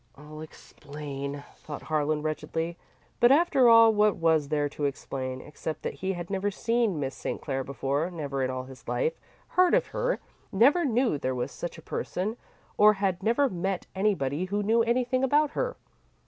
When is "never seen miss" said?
6.31-7.13